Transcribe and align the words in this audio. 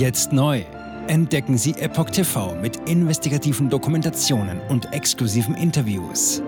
Jetzt 0.00 0.32
neu. 0.32 0.64
Entdecken 1.08 1.58
Sie 1.58 1.72
Epoch 1.72 2.08
TV 2.08 2.54
mit 2.54 2.88
investigativen 2.88 3.68
Dokumentationen 3.68 4.58
und 4.70 4.94
exklusiven 4.94 5.54
Interviews. 5.54 6.40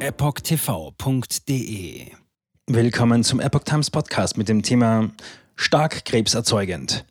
EpochTV.de 0.00 1.36
Willkommen 2.66 3.22
zum 3.22 3.38
Epoch 3.38 3.62
Times 3.62 3.88
Podcast 3.88 4.36
mit 4.36 4.48
dem 4.48 4.64
Thema 4.64 5.12
Stark 5.54 6.04
krebserzeugend. 6.04 7.04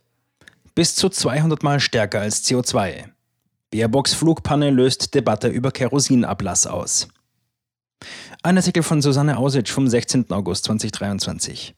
Bis 0.76 0.94
zu 0.94 1.08
200 1.08 1.64
Mal 1.64 1.80
stärker 1.80 2.20
als 2.20 2.44
CO2. 2.44 3.06
Baerbocks 3.72 4.14
Flugpanne 4.14 4.72
löst 4.72 5.16
Debatte 5.16 5.48
über 5.48 5.72
Kerosinablass 5.72 6.68
aus. 6.68 7.08
Ein 8.44 8.58
Artikel 8.58 8.84
von 8.84 9.02
Susanne 9.02 9.38
Ausitsch 9.38 9.72
vom 9.72 9.88
16. 9.88 10.32
August 10.32 10.66
2023. 10.66 11.74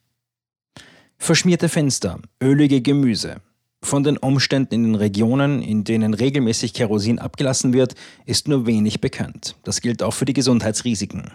Verschmierte 1.16 1.68
Fenster, 1.68 2.18
ölige 2.42 2.82
Gemüse. 2.82 3.40
Von 3.82 4.02
den 4.02 4.18
Umständen 4.18 4.74
in 4.74 4.82
den 4.84 4.94
Regionen, 4.96 5.62
in 5.62 5.84
denen 5.84 6.14
regelmäßig 6.14 6.74
Kerosin 6.74 7.18
abgelassen 7.18 7.72
wird, 7.72 7.94
ist 8.26 8.48
nur 8.48 8.66
wenig 8.66 9.00
bekannt. 9.00 9.56
Das 9.62 9.80
gilt 9.80 10.02
auch 10.02 10.14
für 10.14 10.24
die 10.24 10.32
Gesundheitsrisiken. 10.32 11.30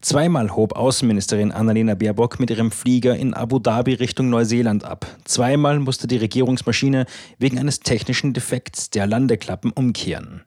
Zweimal 0.00 0.54
hob 0.54 0.76
Außenministerin 0.76 1.50
Annalena 1.50 1.94
Baerbock 1.94 2.38
mit 2.38 2.50
ihrem 2.50 2.70
Flieger 2.70 3.16
in 3.16 3.32
Abu 3.32 3.58
Dhabi 3.58 3.94
Richtung 3.94 4.28
Neuseeland 4.28 4.84
ab. 4.84 5.06
Zweimal 5.24 5.80
musste 5.80 6.06
die 6.06 6.18
Regierungsmaschine 6.18 7.06
wegen 7.38 7.58
eines 7.58 7.80
technischen 7.80 8.34
Defekts 8.34 8.90
der 8.90 9.06
Landeklappen 9.06 9.72
umkehren. 9.72 10.42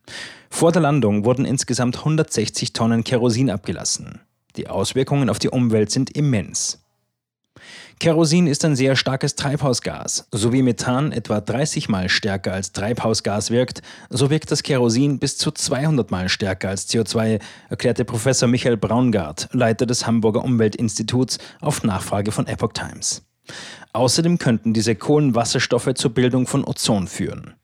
Vor 0.51 0.71
der 0.71 0.83
Landung 0.83 1.25
wurden 1.25 1.43
insgesamt 1.43 1.97
160 1.97 2.73
Tonnen 2.73 3.03
Kerosin 3.03 3.49
abgelassen. 3.49 4.21
Die 4.57 4.67
Auswirkungen 4.67 5.27
auf 5.27 5.39
die 5.39 5.49
Umwelt 5.49 5.89
sind 5.89 6.11
immens. 6.11 6.86
Kerosin 7.99 8.45
ist 8.45 8.63
ein 8.63 8.75
sehr 8.75 8.95
starkes 8.95 9.33
Treibhausgas. 9.33 10.27
So 10.31 10.53
wie 10.53 10.61
Methan 10.61 11.11
etwa 11.11 11.41
30 11.41 11.89
mal 11.89 12.09
stärker 12.09 12.53
als 12.53 12.71
Treibhausgas 12.71 13.49
wirkt, 13.49 13.81
so 14.11 14.29
wirkt 14.29 14.51
das 14.51 14.61
Kerosin 14.61 15.17
bis 15.17 15.39
zu 15.39 15.49
200 15.49 16.11
mal 16.11 16.29
stärker 16.29 16.69
als 16.69 16.87
CO2, 16.89 17.39
erklärte 17.69 18.05
Professor 18.05 18.47
Michael 18.47 18.77
Braungart, 18.77 19.49
Leiter 19.51 19.87
des 19.87 20.05
Hamburger 20.05 20.43
Umweltinstituts, 20.43 21.39
auf 21.59 21.83
Nachfrage 21.83 22.31
von 22.31 22.45
Epoch 22.45 22.73
Times. 22.73 23.23
Außerdem 23.93 24.37
könnten 24.37 24.73
diese 24.73 24.93
Kohlenwasserstoffe 24.93 25.95
zur 25.95 26.13
Bildung 26.13 26.45
von 26.45 26.63
Ozon 26.65 27.07
führen. 27.07 27.55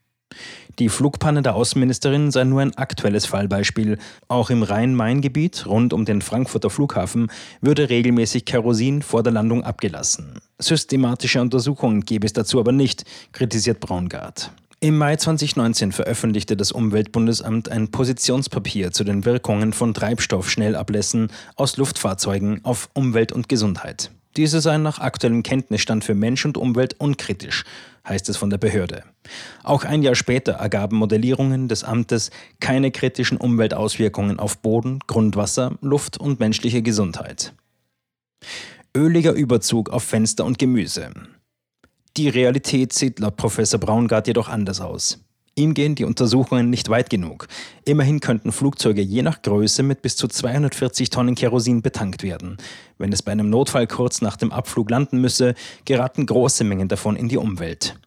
Die 0.80 0.90
Flugpanne 0.90 1.44
der 1.44 1.56
Außenministerin 1.56 2.32
sei 2.32 2.46
nur 2.46 2.62
ein 2.62 2.76
aktuelles 2.76 3.28
Fallbeispiel. 3.28 4.00
Auch 4.28 4.50
im 4.50 4.64
Rhein-Main-Gebiet 4.64 5.68
rund 5.68 5.94
um 5.94 6.04
den 6.04 6.22
Frankfurter 6.22 6.72
Flughafen 6.72 7.28
würde 7.62 7.90
regelmäßig 7.90 8.46
Kerosin 8.46 9.04
vor 9.04 9.22
der 9.22 9.34
Landung 9.34 9.64
abgelassen. 9.64 10.40
Systematische 10.58 11.42
Untersuchungen 11.42 12.02
gäbe 12.02 12.26
es 12.26 12.34
dazu 12.34 12.60
aber 12.60 12.72
nicht, 12.72 13.06
kritisiert 13.34 13.80
Braungart. 13.80 14.52
Im 14.80 14.98
Mai 14.98 15.16
2019 15.16 15.92
veröffentlichte 15.92 16.58
das 16.58 16.72
Umweltbundesamt 16.72 17.70
ein 17.70 17.90
Positionspapier 17.90 18.92
zu 18.92 19.04
den 19.04 19.24
Wirkungen 19.24 19.72
von 19.74 19.94
Treibstoffschnellablässen 19.94 21.32
aus 21.56 21.78
Luftfahrzeugen 21.78 22.60
auf 22.66 22.90
Umwelt 22.94 23.32
und 23.32 23.48
Gesundheit. 23.48 24.12
Diese 24.36 24.62
seien 24.62 24.82
nach 24.82 25.00
aktuellem 25.00 25.44
Kenntnisstand 25.44 26.04
für 26.04 26.16
Mensch 26.16 26.46
und 26.46 26.58
Umwelt 26.58 27.00
unkritisch, 27.00 27.64
heißt 28.08 28.30
es 28.30 28.38
von 28.38 28.50
der 28.50 28.58
Behörde. 28.58 29.04
Auch 29.64 29.84
ein 29.84 30.02
Jahr 30.02 30.16
später 30.16 30.54
ergaben 30.54 30.98
Modellierungen 30.98 31.68
des 31.68 31.84
Amtes 31.84 32.32
keine 32.60 32.92
kritischen 32.92 33.38
Umweltauswirkungen 33.38 34.40
auf 34.40 34.58
Boden, 34.58 35.00
Grundwasser, 35.06 35.78
Luft 35.82 36.18
und 36.18 36.40
menschliche 36.40 36.82
Gesundheit. 36.82 37.54
Öliger 38.96 39.34
Überzug 39.34 39.90
auf 39.90 40.04
Fenster 40.04 40.46
und 40.46 40.58
Gemüse. 40.60 41.12
Die 42.18 42.30
Realität 42.30 42.94
sieht 42.94 43.20
laut 43.20 43.38
Professor 43.38 43.80
Braungart 43.80 44.28
jedoch 44.28 44.50
anders 44.50 44.82
aus. 44.82 45.24
Ihm 45.56 45.74
gehen 45.74 45.96
die 45.96 46.06
Untersuchungen 46.06 46.70
nicht 46.70 46.90
weit 46.90 47.10
genug. 47.10 47.48
Immerhin 47.86 48.20
könnten 48.20 48.52
Flugzeuge 48.52 49.02
je 49.02 49.22
nach 49.22 49.42
Größe 49.42 49.84
mit 49.84 50.02
bis 50.02 50.16
zu 50.16 50.28
240 50.28 51.10
Tonnen 51.10 51.36
Kerosin 51.36 51.82
betankt 51.82 52.24
werden. 52.24 52.58
Wenn 52.98 53.14
es 53.14 53.22
bei 53.22 53.32
einem 53.32 53.50
Notfall 53.50 53.86
kurz 53.86 54.22
nach 54.22 54.38
dem 54.38 54.52
Abflug 54.52 54.90
landen 54.90 55.22
müsse, 55.22 55.54
geraten 55.86 56.26
große 56.26 56.64
Mengen 56.64 56.88
davon 56.88 57.16
in 57.16 57.30
die 57.30 57.38
Umwelt. 57.38 58.00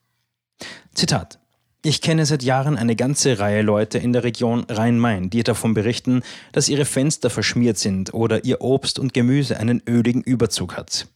Zitat 0.95 1.39
ich 1.87 2.01
kenne 2.01 2.27
seit 2.27 2.43
Jahren 2.43 2.77
eine 2.77 2.97
ganze 2.97 3.39
Reihe 3.39 3.63
Leute 3.63 3.99
in 3.99 4.13
der 4.13 4.25
Region 4.25 4.65
Rhein-Main, 4.69 5.31
die 5.31 5.45
davon 5.45 5.73
berichten, 5.73 6.23
dass 6.51 6.69
ihre 6.69 6.85
Fenster 6.85 7.31
verschmiert 7.31 7.79
sind 7.79 8.13
oder 8.13 8.45
ihr 8.45 8.61
Obst 8.61 8.99
und 8.99 9.15
Gemüse 9.15 9.61
einen 9.61 9.81
öligen 9.89 10.21
Überzug 10.21 10.77
hat. 10.77 11.07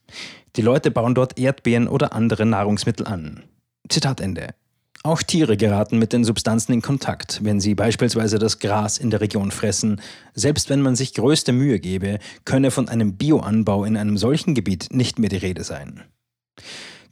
Die 0.55 0.63
Leute 0.63 0.93
bauen 0.93 1.17
dort 1.17 1.41
Erdbeeren 1.41 1.89
oder 1.89 2.13
andere 2.13 2.47
Nahrungsmittel 2.47 3.05
an. 3.09 3.43
Zitat 3.89 4.21
Ende. 4.21 4.55
Auch 5.03 5.23
Tiere 5.23 5.57
geraten 5.57 5.99
mit 5.99 6.13
den 6.13 6.25
Substanzen 6.25 6.75
in 6.75 6.83
Kontakt, 6.83 7.41
wenn 7.43 7.59
sie 7.59 7.75
beispielsweise 7.75 8.39
das 8.39 8.59
Gras 8.59 8.99
in 8.99 9.09
der 9.09 9.23
Region 9.23 9.51
fressen. 9.51 9.99
Selbst 10.35 10.69
wenn 10.69 10.83
man 10.83 10.95
sich 10.95 11.15
größte 11.15 11.53
Mühe 11.53 11.81
gebe, 11.81 12.19
könne 12.45 12.71
von 12.71 12.91
einem 12.91 13.15
Bioanbau 13.15 13.87
in 13.87 13.97
einem 13.97 14.19
solchen 14.19 14.55
Gebiet 14.55 14.89
nicht 14.91 15.19
mehr 15.19 15.31
die 15.31 15.39
Rede 15.39 15.65
sein. 15.65 16.03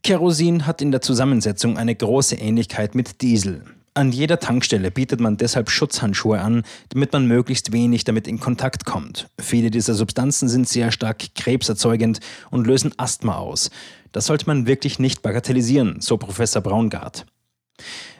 Kerosin 0.02 0.66
hat 0.66 0.82
in 0.82 0.90
der 0.90 1.00
Zusammensetzung 1.00 1.78
eine 1.78 1.94
große 1.94 2.36
Ähnlichkeit 2.36 2.94
mit 2.94 3.22
Diesel. 3.22 3.64
An 3.94 4.12
jeder 4.12 4.38
Tankstelle 4.38 4.90
bietet 4.90 5.18
man 5.18 5.38
deshalb 5.38 5.70
Schutzhandschuhe 5.70 6.40
an, 6.40 6.64
damit 6.90 7.14
man 7.14 7.26
möglichst 7.26 7.72
wenig 7.72 8.04
damit 8.04 8.28
in 8.28 8.38
Kontakt 8.38 8.84
kommt. 8.84 9.28
Viele 9.40 9.70
dieser 9.70 9.94
Substanzen 9.94 10.50
sind 10.50 10.68
sehr 10.68 10.92
stark 10.92 11.34
krebserzeugend 11.34 12.20
und 12.50 12.66
lösen 12.66 12.92
Asthma 12.98 13.36
aus. 13.36 13.70
Das 14.12 14.26
sollte 14.26 14.46
man 14.46 14.66
wirklich 14.66 14.98
nicht 14.98 15.22
bagatellisieren, 15.22 16.02
so 16.02 16.18
Professor 16.18 16.60
Braungart. 16.60 17.24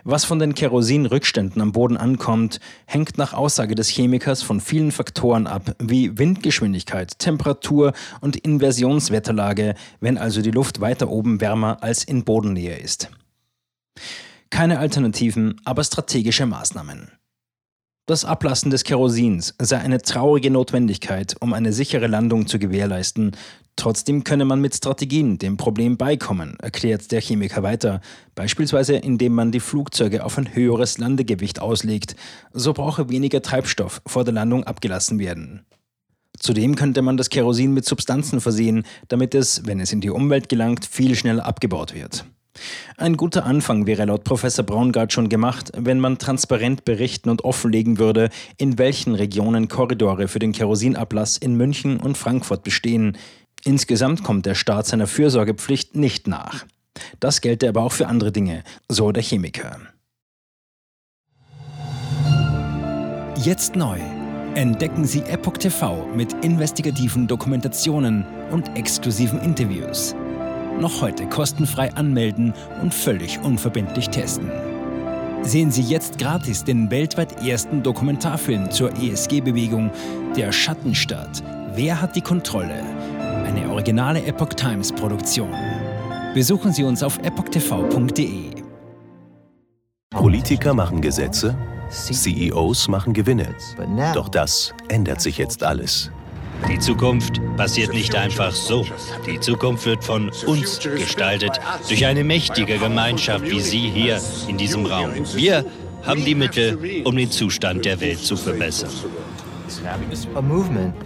Was 0.04 0.24
von 0.24 0.38
den 0.38 0.54
Kerosinrückständen 0.54 1.60
am 1.60 1.72
Boden 1.72 1.96
ankommt, 1.96 2.60
hängt 2.86 3.18
nach 3.18 3.34
Aussage 3.34 3.74
des 3.74 3.88
Chemikers 3.88 4.42
von 4.42 4.60
vielen 4.60 4.92
Faktoren 4.92 5.46
ab, 5.46 5.74
wie 5.78 6.16
Windgeschwindigkeit, 6.16 7.18
Temperatur 7.18 7.92
und 8.20 8.36
Inversionswetterlage, 8.36 9.74
wenn 10.00 10.16
also 10.16 10.40
die 10.40 10.50
Luft 10.50 10.80
weiter 10.80 11.08
oben 11.08 11.40
wärmer 11.40 11.82
als 11.82 12.04
in 12.04 12.24
Bodennähe 12.24 12.78
ist. 12.78 13.10
Keine 14.50 14.78
Alternativen, 14.78 15.60
aber 15.64 15.84
strategische 15.84 16.46
Maßnahmen. 16.46 17.10
Das 18.08 18.24
Ablassen 18.24 18.70
des 18.70 18.84
Kerosins 18.84 19.54
sei 19.58 19.76
eine 19.76 20.00
traurige 20.00 20.50
Notwendigkeit, 20.50 21.36
um 21.40 21.52
eine 21.52 21.74
sichere 21.74 22.06
Landung 22.06 22.46
zu 22.46 22.58
gewährleisten. 22.58 23.32
Trotzdem 23.76 24.24
könne 24.24 24.46
man 24.46 24.62
mit 24.62 24.74
Strategien 24.74 25.36
dem 25.36 25.58
Problem 25.58 25.98
beikommen, 25.98 26.56
erklärt 26.58 27.12
der 27.12 27.20
Chemiker 27.20 27.62
weiter, 27.62 28.00
beispielsweise 28.34 28.96
indem 28.96 29.34
man 29.34 29.52
die 29.52 29.60
Flugzeuge 29.60 30.24
auf 30.24 30.38
ein 30.38 30.54
höheres 30.54 30.96
Landegewicht 30.96 31.60
auslegt. 31.60 32.16
So 32.54 32.72
brauche 32.72 33.10
weniger 33.10 33.42
Treibstoff 33.42 34.00
vor 34.06 34.24
der 34.24 34.32
Landung 34.32 34.64
abgelassen 34.64 35.18
werden. 35.18 35.66
Zudem 36.38 36.76
könnte 36.76 37.02
man 37.02 37.18
das 37.18 37.28
Kerosin 37.28 37.74
mit 37.74 37.84
Substanzen 37.84 38.40
versehen, 38.40 38.84
damit 39.08 39.34
es, 39.34 39.66
wenn 39.66 39.80
es 39.80 39.92
in 39.92 40.00
die 40.00 40.08
Umwelt 40.08 40.48
gelangt, 40.48 40.86
viel 40.86 41.14
schneller 41.14 41.44
abgebaut 41.44 41.94
wird. 41.94 42.24
Ein 42.96 43.16
guter 43.16 43.44
Anfang 43.44 43.86
wäre 43.86 44.04
laut 44.04 44.24
Professor 44.24 44.64
Braungart 44.64 45.12
schon 45.12 45.28
gemacht, 45.28 45.70
wenn 45.76 46.00
man 46.00 46.18
transparent 46.18 46.84
berichten 46.84 47.30
und 47.30 47.44
offenlegen 47.44 47.98
würde, 47.98 48.30
in 48.56 48.78
welchen 48.78 49.14
Regionen 49.14 49.68
Korridore 49.68 50.28
für 50.28 50.38
den 50.38 50.52
Kerosinablass 50.52 51.36
in 51.36 51.56
München 51.56 51.98
und 51.98 52.18
Frankfurt 52.18 52.62
bestehen. 52.64 53.16
Insgesamt 53.64 54.22
kommt 54.22 54.46
der 54.46 54.54
Staat 54.54 54.86
seiner 54.86 55.06
Fürsorgepflicht 55.06 55.96
nicht 55.96 56.26
nach. 56.26 56.64
Das 57.20 57.40
gelte 57.40 57.68
aber 57.68 57.82
auch 57.82 57.92
für 57.92 58.08
andere 58.08 58.32
Dinge, 58.32 58.64
so 58.88 59.12
der 59.12 59.22
Chemiker. 59.22 59.78
Jetzt 63.36 63.76
neu. 63.76 63.98
Entdecken 64.54 65.04
Sie 65.04 65.20
Epoch 65.20 65.58
TV 65.58 66.04
mit 66.16 66.32
investigativen 66.44 67.28
Dokumentationen 67.28 68.26
und 68.50 68.76
exklusiven 68.76 69.40
Interviews 69.40 70.16
noch 70.80 71.02
heute 71.02 71.26
kostenfrei 71.26 71.92
anmelden 71.94 72.54
und 72.82 72.94
völlig 72.94 73.38
unverbindlich 73.40 74.08
testen. 74.08 74.50
Sehen 75.42 75.70
Sie 75.70 75.82
jetzt 75.82 76.18
gratis 76.18 76.64
den 76.64 76.90
weltweit 76.90 77.46
ersten 77.46 77.82
Dokumentarfilm 77.82 78.70
zur 78.70 78.90
ESG-Bewegung 78.96 79.90
Der 80.36 80.52
Schattenstaat. 80.52 81.42
Wer 81.74 82.00
hat 82.00 82.16
die 82.16 82.20
Kontrolle? 82.20 82.82
Eine 83.46 83.70
originale 83.70 84.24
Epoch 84.24 84.50
Times 84.50 84.92
Produktion. 84.92 85.52
Besuchen 86.34 86.72
Sie 86.72 86.84
uns 86.84 87.02
auf 87.02 87.18
epochtv.de. 87.18 88.50
Politiker 90.10 90.74
machen 90.74 91.00
Gesetze, 91.00 91.56
CEOs 91.90 92.88
machen 92.88 93.12
Gewinne. 93.12 93.54
Doch 94.14 94.28
das 94.28 94.74
ändert 94.88 95.20
sich 95.20 95.38
jetzt 95.38 95.62
alles. 95.62 96.10
Die 96.66 96.78
Zukunft 96.78 97.40
passiert 97.56 97.92
nicht 97.92 98.14
einfach 98.14 98.52
so. 98.52 98.84
Die 99.26 99.38
Zukunft 99.38 99.86
wird 99.86 100.04
von 100.04 100.30
uns 100.46 100.80
gestaltet, 100.80 101.60
durch 101.88 102.04
eine 102.04 102.24
mächtige 102.24 102.78
Gemeinschaft 102.78 103.48
wie 103.48 103.60
Sie 103.60 103.90
hier 103.90 104.20
in 104.48 104.56
diesem 104.56 104.86
Raum. 104.86 105.10
Wir 105.34 105.64
haben 106.02 106.24
die 106.24 106.34
Mittel, 106.34 107.02
um 107.04 107.16
den 107.16 107.30
Zustand 107.30 107.84
der 107.84 108.00
Welt 108.00 108.18
zu 108.18 108.36
verbessern. 108.36 108.90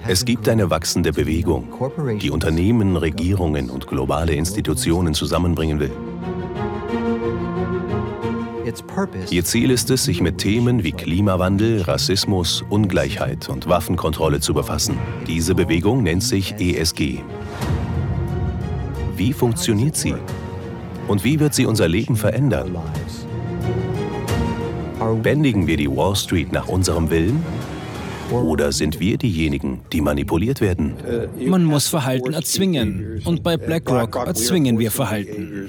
Es 0.06 0.24
gibt 0.24 0.48
eine 0.48 0.70
wachsende 0.70 1.12
Bewegung, 1.12 1.68
die 2.20 2.30
Unternehmen, 2.30 2.96
Regierungen 2.96 3.70
und 3.70 3.86
globale 3.86 4.34
Institutionen 4.34 5.14
zusammenbringen 5.14 5.80
will. 5.80 5.92
Ihr 9.30 9.44
Ziel 9.44 9.70
ist 9.70 9.90
es, 9.90 10.04
sich 10.04 10.20
mit 10.20 10.38
Themen 10.38 10.82
wie 10.84 10.92
Klimawandel, 10.92 11.82
Rassismus, 11.82 12.64
Ungleichheit 12.68 13.48
und 13.48 13.68
Waffenkontrolle 13.68 14.40
zu 14.40 14.54
befassen. 14.54 14.98
Diese 15.26 15.54
Bewegung 15.54 16.02
nennt 16.02 16.22
sich 16.22 16.54
ESG. 16.58 17.20
Wie 19.16 19.32
funktioniert 19.32 19.96
sie? 19.96 20.14
Und 21.08 21.24
wie 21.24 21.38
wird 21.40 21.54
sie 21.54 21.66
unser 21.66 21.88
Leben 21.88 22.16
verändern? 22.16 22.76
Bändigen 25.22 25.66
wir 25.66 25.76
die 25.76 25.90
Wall 25.90 26.14
Street 26.16 26.52
nach 26.52 26.68
unserem 26.68 27.10
Willen? 27.10 27.44
Oder 28.30 28.72
sind 28.72 28.98
wir 28.98 29.18
diejenigen, 29.18 29.80
die 29.92 30.00
manipuliert 30.00 30.60
werden? 30.60 30.94
Man 31.44 31.64
muss 31.64 31.88
Verhalten 31.88 32.32
erzwingen. 32.32 33.20
Und 33.24 33.42
bei 33.42 33.56
BlackRock 33.56 34.16
erzwingen 34.26 34.78
wir 34.78 34.90
Verhalten. 34.90 35.68